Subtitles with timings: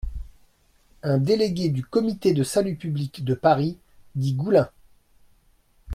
[1.03, 3.77] Un délégué du Comité de salut public de Paris,
[4.15, 4.67] dit Goullin.